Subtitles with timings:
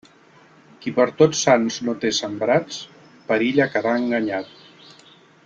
[0.85, 2.81] Qui per Tots Sants no té sembrats,
[3.29, 4.99] perilla quedar enganyat.